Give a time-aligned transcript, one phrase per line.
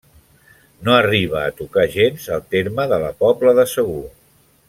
[0.87, 4.05] No arriba a tocar gens el terme de la Pobla de Segur.